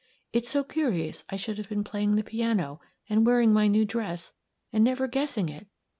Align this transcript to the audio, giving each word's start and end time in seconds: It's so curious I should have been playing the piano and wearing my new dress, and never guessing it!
It's 0.33 0.49
so 0.49 0.63
curious 0.63 1.25
I 1.29 1.35
should 1.35 1.59
have 1.59 1.69
been 1.69 1.83
playing 1.83 2.15
the 2.15 2.23
piano 2.23 2.81
and 3.07 3.23
wearing 3.23 3.53
my 3.53 3.67
new 3.67 3.85
dress, 3.85 4.33
and 4.73 4.83
never 4.83 5.05
guessing 5.07 5.47
it! 5.47 5.67